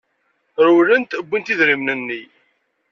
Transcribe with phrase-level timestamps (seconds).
[0.63, 2.21] Rewlent, wwint idrimen-nni.